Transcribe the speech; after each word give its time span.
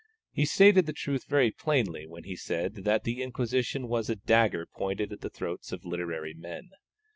He 0.31 0.45
stated 0.45 0.87
the 0.87 0.93
truth 0.93 1.27
very 1.29 1.51
plainly 1.51 2.07
when 2.07 2.23
he 2.23 2.35
said 2.35 2.73
that 2.85 3.03
the 3.03 3.21
Inquisition 3.21 3.87
was 3.87 4.09
a 4.09 4.15
dagger 4.15 4.65
pointed 4.65 5.13
at 5.13 5.21
the 5.21 5.29
throats 5.29 5.71
of 5.71 5.85
literary 5.85 6.33
men. 6.33 6.71